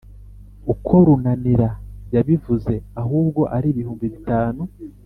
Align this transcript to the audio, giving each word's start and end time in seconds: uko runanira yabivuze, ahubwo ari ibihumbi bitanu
uko 0.73 0.93
runanira 1.07 1.69
yabivuze, 2.15 2.73
ahubwo 3.01 3.41
ari 3.55 3.67
ibihumbi 3.73 4.05
bitanu 4.13 4.63